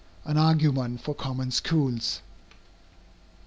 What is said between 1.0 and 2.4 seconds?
COMMON SCHOOLS.